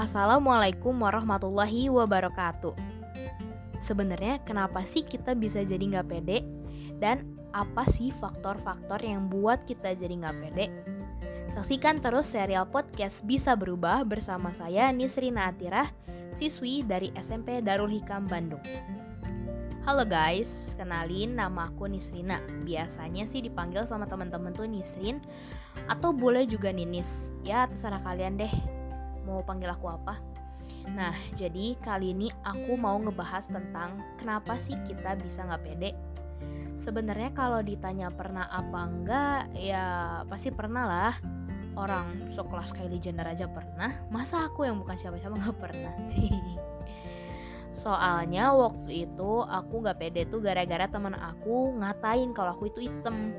Assalamualaikum 0.00 0.96
warahmatullahi 0.96 1.92
wabarakatuh. 1.92 2.72
Sebenarnya 3.76 4.40
kenapa 4.48 4.80
sih 4.88 5.04
kita 5.04 5.36
bisa 5.36 5.60
jadi 5.60 5.76
nggak 5.76 6.08
pede? 6.08 6.40
Dan 6.96 7.36
apa 7.52 7.84
sih 7.84 8.08
faktor-faktor 8.08 8.96
yang 9.04 9.28
buat 9.28 9.68
kita 9.68 9.92
jadi 9.92 10.24
nggak 10.24 10.36
pede? 10.40 10.72
Saksikan 11.52 12.00
terus 12.00 12.32
serial 12.32 12.64
podcast 12.72 13.28
Bisa 13.28 13.52
Berubah 13.52 14.00
bersama 14.08 14.56
saya 14.56 14.88
Nisrina 14.88 15.52
Atirah, 15.52 15.92
siswi 16.32 16.80
dari 16.80 17.12
SMP 17.20 17.60
Darul 17.60 17.92
Hikam 17.92 18.24
Bandung. 18.24 18.64
Halo 19.84 20.08
guys, 20.08 20.80
kenalin 20.80 21.36
nama 21.36 21.68
aku 21.68 21.92
Nisrina. 21.92 22.40
Biasanya 22.64 23.28
sih 23.28 23.44
dipanggil 23.44 23.84
sama 23.84 24.08
teman-teman 24.08 24.56
tuh 24.56 24.64
Nisrin 24.64 25.20
atau 25.92 26.16
boleh 26.16 26.48
juga 26.48 26.72
Ninis. 26.72 27.36
Ya 27.44 27.68
terserah 27.68 28.00
kalian 28.00 28.40
deh 28.40 28.79
mau 29.30 29.46
panggil 29.46 29.70
aku 29.70 29.86
apa. 29.86 30.18
Nah, 30.90 31.14
jadi 31.36 31.76
kali 31.78 32.16
ini 32.16 32.28
aku 32.42 32.74
mau 32.74 32.96
ngebahas 32.98 33.46
tentang 33.46 34.00
kenapa 34.16 34.56
sih 34.56 34.74
kita 34.88 35.14
bisa 35.20 35.46
nggak 35.46 35.62
pede. 35.62 35.90
Sebenarnya 36.74 37.30
kalau 37.36 37.60
ditanya 37.60 38.08
pernah 38.08 38.48
apa 38.48 38.80
enggak, 38.88 39.40
ya 39.58 40.20
pasti 40.26 40.48
pernah 40.54 40.84
lah. 40.88 41.14
Orang 41.78 42.26
sekelas 42.26 42.74
Kylie 42.74 42.98
Jenner 42.98 43.30
aja 43.30 43.46
pernah, 43.46 43.94
masa 44.10 44.42
aku 44.42 44.66
yang 44.66 44.80
bukan 44.82 44.98
siapa-siapa 44.98 45.36
nggak 45.38 45.58
pernah. 45.60 45.94
Soalnya 47.70 48.50
waktu 48.50 49.06
itu 49.06 49.30
aku 49.46 49.86
nggak 49.86 49.98
pede 50.02 50.26
tuh 50.26 50.42
gara-gara 50.42 50.90
teman 50.90 51.14
aku 51.14 51.78
ngatain 51.78 52.34
kalau 52.34 52.58
aku 52.58 52.66
itu 52.66 52.90
item 52.90 53.30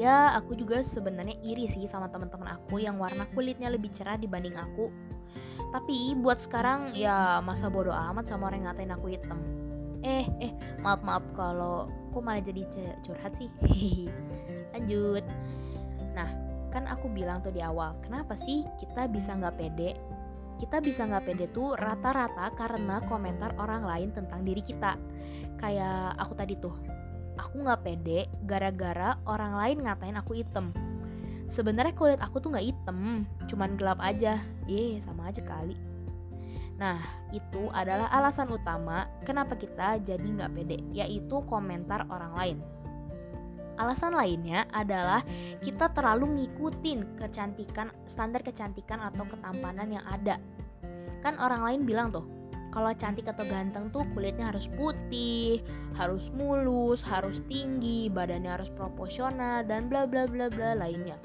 ya 0.00 0.32
aku 0.36 0.56
juga 0.56 0.80
sebenarnya 0.80 1.36
iri 1.44 1.68
sih 1.68 1.84
sama 1.84 2.08
teman-teman 2.08 2.56
aku 2.56 2.80
yang 2.80 2.96
warna 2.96 3.28
kulitnya 3.32 3.68
lebih 3.68 3.92
cerah 3.92 4.16
dibanding 4.16 4.56
aku. 4.56 4.88
Tapi 5.72 6.16
buat 6.20 6.40
sekarang 6.40 6.92
ya 6.92 7.40
masa 7.40 7.72
bodoh 7.72 7.96
amat 7.96 8.28
sama 8.28 8.52
orang 8.52 8.64
yang 8.64 8.68
ngatain 8.72 8.92
aku 8.92 9.06
hitam. 9.12 9.38
Eh 10.04 10.26
eh 10.42 10.52
maaf 10.84 11.00
maaf 11.00 11.24
kalau 11.32 11.88
kok 12.12 12.22
malah 12.24 12.44
jadi 12.44 12.62
curhat 13.00 13.32
sih? 13.36 13.48
Lanjut. 14.76 15.24
Nah 16.12 16.28
kan 16.72 16.88
aku 16.88 17.08
bilang 17.12 17.44
tuh 17.44 17.52
di 17.52 17.60
awal 17.60 17.96
kenapa 18.00 18.32
sih 18.36 18.64
kita 18.80 19.08
bisa 19.08 19.36
nggak 19.36 19.56
pede? 19.56 19.96
Kita 20.60 20.78
bisa 20.78 21.08
nggak 21.08 21.24
pede 21.24 21.46
tuh 21.50 21.74
rata-rata 21.74 22.52
karena 22.54 23.02
komentar 23.08 23.56
orang 23.56 23.84
lain 23.88 24.08
tentang 24.12 24.44
diri 24.44 24.60
kita. 24.60 24.96
Kayak 25.56 26.16
aku 26.20 26.32
tadi 26.36 26.54
tuh 26.60 26.91
aku 27.38 27.64
nggak 27.64 27.82
pede 27.84 28.28
gara-gara 28.44 29.16
orang 29.24 29.56
lain 29.56 29.78
ngatain 29.84 30.16
aku 30.18 30.36
hitam 30.36 30.72
sebenarnya 31.48 31.92
kulit 31.96 32.20
aku 32.20 32.40
tuh 32.40 32.52
nggak 32.52 32.66
hitam 32.66 33.28
cuman 33.48 33.76
gelap 33.76 34.00
aja 34.00 34.40
eh 34.68 34.96
sama 35.00 35.28
aja 35.28 35.44
kali 35.44 35.92
Nah, 36.82 36.98
itu 37.30 37.70
adalah 37.70 38.10
alasan 38.10 38.50
utama 38.50 39.06
kenapa 39.22 39.54
kita 39.54 40.02
jadi 40.02 40.24
nggak 40.24 40.50
pede, 40.50 40.78
yaitu 40.90 41.38
komentar 41.46 42.10
orang 42.10 42.32
lain. 42.34 42.58
Alasan 43.78 44.18
lainnya 44.18 44.68
adalah 44.74 45.22
kita 45.62 45.94
terlalu 45.94 46.42
ngikutin 46.42 47.22
kecantikan, 47.22 47.94
standar 48.04 48.42
kecantikan 48.42 48.98
atau 48.98 49.22
ketampanan 49.30 49.94
yang 49.94 50.02
ada. 50.10 50.42
Kan 51.22 51.38
orang 51.38 51.62
lain 51.62 51.80
bilang 51.86 52.10
tuh, 52.10 52.26
kalau 52.72 52.88
cantik 52.96 53.28
atau 53.28 53.44
ganteng 53.44 53.92
tuh 53.92 54.08
kulitnya 54.16 54.48
harus 54.48 54.64
putih, 54.72 55.60
harus 56.00 56.32
mulus, 56.32 57.04
harus 57.04 57.44
tinggi, 57.44 58.08
badannya 58.08 58.48
harus 58.48 58.72
proporsional 58.72 59.60
dan 59.68 59.92
bla 59.92 60.08
bla 60.08 60.24
bla 60.24 60.48
bla 60.48 60.72
lainnya. 60.72 61.20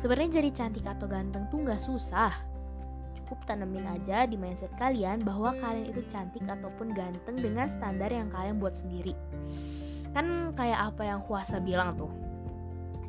Sebenarnya 0.00 0.40
jadi 0.40 0.50
cantik 0.50 0.88
atau 0.88 1.04
ganteng 1.04 1.44
tuh 1.52 1.60
nggak 1.60 1.84
susah. 1.84 2.32
Cukup 3.20 3.44
tanemin 3.44 3.84
aja 3.84 4.24
di 4.24 4.40
mindset 4.40 4.72
kalian 4.80 5.20
bahwa 5.20 5.52
kalian 5.60 5.92
itu 5.92 6.00
cantik 6.08 6.48
ataupun 6.48 6.96
ganteng 6.96 7.36
dengan 7.36 7.68
standar 7.68 8.08
yang 8.08 8.32
kalian 8.32 8.56
buat 8.56 8.72
sendiri. 8.72 9.12
Kan 10.16 10.56
kayak 10.56 10.96
apa 10.96 11.04
yang 11.04 11.20
Huasa 11.20 11.60
bilang 11.60 12.00
tuh. 12.00 12.08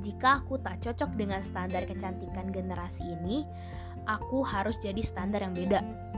Jika 0.03 0.43
aku 0.43 0.59
tak 0.59 0.83
cocok 0.83 1.15
dengan 1.15 1.39
standar 1.39 1.87
kecantikan 1.87 2.51
generasi 2.51 3.07
ini, 3.07 3.47
aku 4.03 4.43
harus 4.43 4.75
jadi 4.83 4.99
standar 4.99 5.43
yang 5.43 5.55
beda 5.55 6.08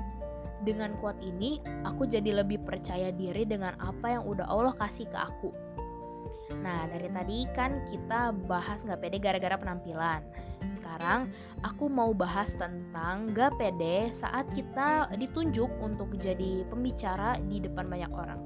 dengan 0.61 0.93
kuat 1.01 1.17
ini, 1.21 1.57
aku 1.83 2.05
jadi 2.05 2.43
lebih 2.43 2.61
percaya 2.61 3.09
diri 3.09 3.45
dengan 3.45 3.73
apa 3.81 4.17
yang 4.17 4.23
udah 4.25 4.45
Allah 4.45 4.75
kasih 4.77 5.09
ke 5.09 5.17
aku. 5.17 5.51
Nah, 6.61 6.85
dari 6.91 7.07
tadi 7.09 7.39
kan 7.55 7.81
kita 7.87 8.35
bahas 8.45 8.83
gak 8.83 9.01
pede 9.01 9.17
gara-gara 9.17 9.55
penampilan. 9.57 10.21
Sekarang 10.69 11.31
aku 11.65 11.89
mau 11.89 12.13
bahas 12.13 12.53
tentang 12.53 13.33
gak 13.33 13.57
pede 13.57 14.13
saat 14.13 14.45
kita 14.53 15.09
ditunjuk 15.15 15.71
untuk 15.81 16.13
jadi 16.19 16.67
pembicara 16.69 17.39
di 17.47 17.63
depan 17.63 17.87
banyak 17.89 18.11
orang. 18.13 18.39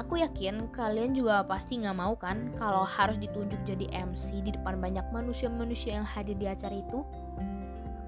Aku 0.00 0.16
yakin 0.16 0.72
kalian 0.72 1.12
juga 1.12 1.44
pasti 1.44 1.80
gak 1.80 1.96
mau 1.96 2.16
kan 2.16 2.52
kalau 2.56 2.84
harus 2.84 3.20
ditunjuk 3.20 3.60
jadi 3.64 4.08
MC 4.08 4.40
di 4.40 4.50
depan 4.56 4.80
banyak 4.80 5.04
manusia-manusia 5.12 6.00
yang 6.00 6.08
hadir 6.08 6.36
di 6.36 6.48
acara 6.48 6.72
itu 6.72 7.04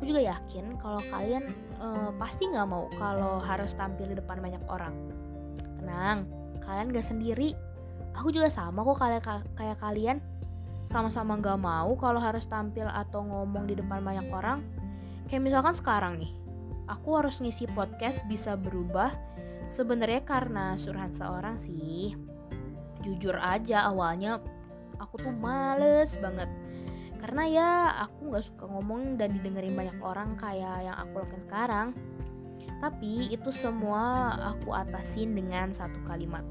aku 0.04 0.12
juga 0.12 0.36
yakin 0.36 0.76
kalau 0.84 1.00
kalian 1.08 1.48
uh, 1.80 2.12
pasti 2.20 2.44
nggak 2.44 2.68
mau 2.68 2.92
kalau 3.00 3.40
harus 3.40 3.72
tampil 3.72 4.04
di 4.04 4.20
depan 4.20 4.36
banyak 4.36 4.60
orang. 4.68 4.92
Tenang 5.80 6.28
kalian 6.60 6.92
gak 6.92 7.08
sendiri. 7.08 7.56
Aku 8.12 8.28
juga 8.28 8.52
sama 8.52 8.84
kok 8.84 9.00
kayak 9.00 9.24
kayak 9.56 9.80
kalian. 9.80 10.20
Sama-sama 10.84 11.40
gak 11.40 11.56
mau 11.56 11.96
kalau 11.96 12.20
harus 12.20 12.44
tampil 12.44 12.84
atau 12.84 13.24
ngomong 13.24 13.64
di 13.64 13.80
depan 13.80 14.04
banyak 14.04 14.28
orang. 14.28 14.60
Kayak 15.24 15.40
misalkan 15.40 15.72
sekarang 15.72 16.20
nih 16.20 16.36
aku 16.84 17.16
harus 17.16 17.40
ngisi 17.40 17.64
podcast 17.72 18.28
bisa 18.28 18.60
berubah 18.60 19.08
sebenarnya 19.64 20.20
karena 20.20 20.76
suruhan 20.76 21.16
seorang 21.16 21.56
sih. 21.56 22.12
Jujur 23.00 23.40
aja 23.40 23.88
awalnya 23.88 24.36
aku 25.00 25.16
tuh 25.16 25.32
males 25.32 26.12
banget 26.20 26.52
karena 27.24 27.48
ya 27.48 27.70
aku 28.04 28.28
nggak 28.28 28.44
suka 28.44 28.68
ngomong 28.68 29.16
dan 29.16 29.32
didengerin 29.32 29.72
banyak 29.72 29.96
orang 30.04 30.36
kayak 30.36 30.84
yang 30.84 30.92
aku 30.92 31.24
lakukan 31.24 31.40
sekarang. 31.40 31.88
Tapi 32.84 33.32
itu 33.32 33.48
semua 33.48 34.28
aku 34.52 34.76
atasin 34.76 35.32
dengan 35.32 35.72
satu 35.72 36.04
kalimat. 36.04 36.44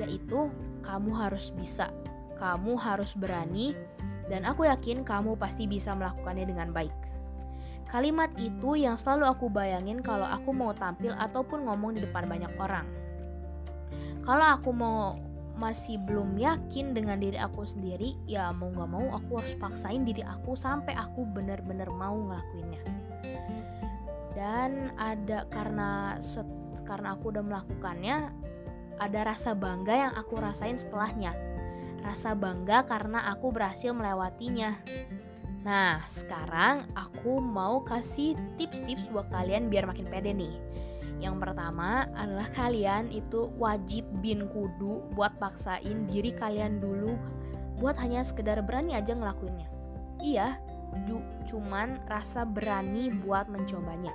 Yaitu 0.00 0.48
kamu 0.80 1.12
harus 1.12 1.52
bisa. 1.52 1.92
Kamu 2.40 2.80
harus 2.80 3.12
berani. 3.12 3.76
Dan 4.24 4.48
aku 4.48 4.64
yakin 4.64 5.04
kamu 5.04 5.36
pasti 5.36 5.68
bisa 5.68 5.92
melakukannya 5.92 6.48
dengan 6.48 6.72
baik. 6.72 6.96
Kalimat 7.84 8.32
itu 8.40 8.80
yang 8.80 8.96
selalu 8.96 9.36
aku 9.36 9.52
bayangin 9.52 10.00
kalau 10.00 10.24
aku 10.24 10.56
mau 10.56 10.72
tampil 10.72 11.12
ataupun 11.12 11.68
ngomong 11.68 11.92
di 11.92 12.08
depan 12.08 12.24
banyak 12.24 12.56
orang. 12.56 12.88
Kalau 14.24 14.48
aku 14.48 14.72
mau 14.72 15.20
masih 15.54 16.02
belum 16.02 16.34
yakin 16.34 16.98
dengan 16.98 17.22
diri 17.22 17.38
aku 17.38 17.62
sendiri 17.62 18.18
ya 18.26 18.50
mau 18.50 18.74
gak 18.74 18.90
mau 18.90 19.06
aku 19.14 19.38
harus 19.38 19.54
paksain 19.54 20.02
diri 20.02 20.26
aku 20.26 20.58
sampai 20.58 20.98
aku 20.98 21.22
bener-bener 21.30 21.86
mau 21.94 22.18
ngelakuinnya. 22.18 22.82
Dan 24.34 24.90
ada 24.98 25.46
karena 25.46 26.18
set, 26.18 26.46
karena 26.82 27.14
aku 27.14 27.30
udah 27.30 27.44
melakukannya 27.46 28.34
ada 28.98 29.20
rasa 29.26 29.54
bangga 29.54 29.94
yang 29.94 30.12
aku 30.18 30.38
rasain 30.42 30.74
setelahnya. 30.74 31.34
Rasa 32.02 32.34
bangga 32.34 32.82
karena 32.84 33.30
aku 33.30 33.54
berhasil 33.54 33.94
melewatinya. 33.94 34.74
Nah 35.64 36.02
sekarang 36.04 36.84
aku 36.98 37.38
mau 37.38 37.80
kasih 37.86 38.34
tips-tips 38.58 39.08
buat 39.08 39.30
kalian 39.30 39.70
biar 39.70 39.88
makin 39.88 40.10
pede 40.10 40.34
nih 40.36 40.54
yang 41.22 41.38
pertama 41.38 42.06
adalah 42.14 42.46
kalian 42.50 43.10
itu 43.14 43.50
wajib 43.58 44.06
bin 44.18 44.46
kudu 44.50 45.04
buat 45.14 45.36
paksain 45.38 46.06
diri 46.10 46.34
kalian 46.34 46.82
dulu 46.82 47.14
buat 47.78 47.98
hanya 47.98 48.22
sekedar 48.22 48.62
berani 48.62 48.94
aja 48.94 49.14
ngelakuinnya. 49.18 49.66
Iya, 50.22 50.58
cuman 51.50 52.00
rasa 52.06 52.46
berani 52.46 53.10
buat 53.10 53.50
mencobanya. 53.50 54.14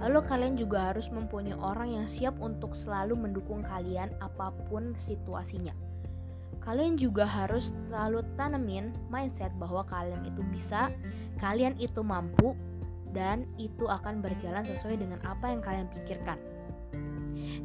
Lalu 0.00 0.24
kalian 0.24 0.54
juga 0.56 0.94
harus 0.94 1.12
mempunyai 1.12 1.58
orang 1.60 1.92
yang 2.00 2.06
siap 2.08 2.40
untuk 2.40 2.72
selalu 2.72 3.18
mendukung 3.20 3.60
kalian 3.60 4.08
apa 4.24 4.48
pun 4.70 4.96
situasinya. 4.96 5.76
Kalian 6.60 6.96
juga 6.96 7.24
harus 7.24 7.72
selalu 7.72 8.24
tanemin 8.36 8.92
mindset 9.12 9.52
bahwa 9.56 9.84
kalian 9.84 10.24
itu 10.24 10.40
bisa, 10.48 10.92
kalian 11.40 11.76
itu 11.80 12.00
mampu, 12.04 12.56
dan 13.10 13.46
itu 13.58 13.86
akan 13.86 14.22
berjalan 14.22 14.62
sesuai 14.62 14.98
dengan 15.00 15.20
apa 15.26 15.50
yang 15.50 15.60
kalian 15.62 15.88
pikirkan. 15.90 16.38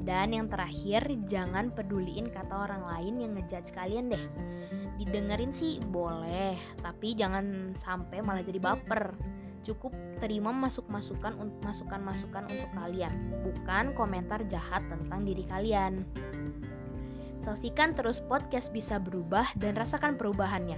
Dan 0.05 0.31
yang 0.31 0.47
terakhir, 0.47 1.03
jangan 1.25 1.73
peduliin 1.73 2.29
kata 2.29 2.53
orang 2.53 2.85
lain 2.85 3.13
yang 3.25 3.31
ngejudge 3.35 3.73
kalian 3.73 4.13
deh. 4.13 4.25
Didengerin 4.95 5.51
sih 5.51 5.81
boleh, 5.83 6.55
tapi 6.79 7.17
jangan 7.17 7.75
sampai 7.75 8.23
malah 8.23 8.45
jadi 8.45 8.61
baper. 8.61 9.17
Cukup 9.65 9.91
terima 10.21 10.53
masuk-masukan 10.53 11.35
untuk 11.41 11.59
masukan-masukan 11.65 12.45
untuk 12.45 12.69
kalian, 12.77 13.33
bukan 13.41 13.97
komentar 13.97 14.45
jahat 14.45 14.85
tentang 14.87 15.25
diri 15.25 15.43
kalian. 15.43 16.05
Saksikan 17.41 17.97
terus 17.97 18.21
podcast 18.21 18.71
bisa 18.71 19.01
berubah 19.01 19.45
dan 19.57 19.73
rasakan 19.75 20.15
perubahannya. 20.15 20.77